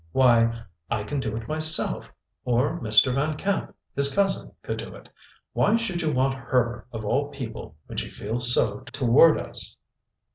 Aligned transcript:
Why, 0.13 0.63
I 0.89 1.03
can 1.03 1.19
do 1.19 1.35
it 1.37 1.47
myself; 1.47 2.11
or 2.43 2.79
Mr. 2.79 3.13
Van 3.13 3.37
Camp, 3.37 3.75
his 3.95 4.11
cousin, 4.11 4.51
could 4.63 4.77
do 4.79 4.95
it. 4.95 5.11
Why 5.53 5.77
should 5.77 6.01
you 6.01 6.11
want 6.11 6.33
her, 6.33 6.87
of 6.91 7.05
all 7.05 7.27
people, 7.27 7.75
when 7.85 7.99
she 7.99 8.09
feels 8.09 8.51
so 8.51 8.79
toward 8.79 9.39
us?" 9.39 9.77